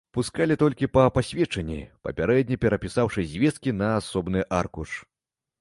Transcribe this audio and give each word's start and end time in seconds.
Пускалі 0.17 0.55
толькі 0.61 0.87
па 0.97 1.03
пасведчанні, 1.17 1.77
папярэдне 2.07 2.59
перапісаўшы 2.63 3.27
звесткі 3.35 3.77
на 3.83 3.91
асобны 4.01 4.39
аркуш. 4.63 4.99